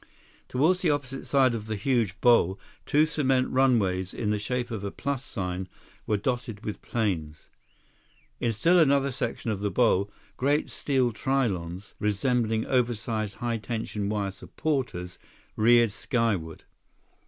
[0.47, 4.83] Toward the opposite side of the huge bowl, two cement runways in the shape of
[4.83, 5.67] a plus sign
[6.07, 7.49] were dotted with planes.
[8.39, 14.31] In still another section of the bowl, great steel trylons, resembling oversized high tension wire
[14.31, 15.19] supporters,
[15.55, 16.63] reared skyward.